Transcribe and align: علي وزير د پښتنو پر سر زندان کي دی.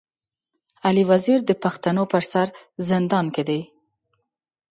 علي 0.87 1.03
وزير 1.11 1.39
د 1.45 1.51
پښتنو 1.63 2.03
پر 2.11 2.23
سر 2.31 2.47
زندان 2.89 3.25
کي 3.35 3.43
دی. 3.49 3.61